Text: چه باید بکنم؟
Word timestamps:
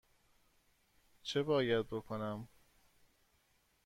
چه 1.21 1.43
باید 1.43 1.81
بکنم؟ 1.89 2.47